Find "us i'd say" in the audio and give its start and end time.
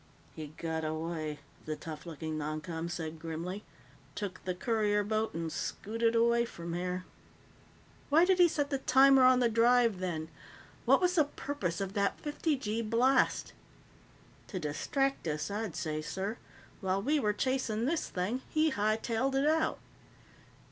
15.27-16.01